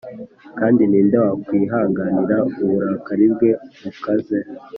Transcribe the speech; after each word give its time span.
Kandi 0.59 0.81
ni 0.85 0.99
nde 1.05 1.17
wakwihanganira 1.23 2.37
uburakari 2.61 3.25
bwe 3.33 3.51
bukaze? 3.81 4.37